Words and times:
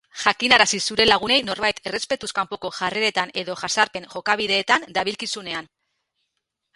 Jakinarazi 0.19 0.77
zure 0.91 1.03
lagunei 1.09 1.35
norbait 1.49 1.81
errespetuz 1.91 2.29
kanpoko 2.39 2.71
jarreretan 2.77 3.33
edo 3.41 3.57
jazarpen 3.65 4.07
jokabideetan 4.15 4.87
dabilkizunean. 4.97 5.69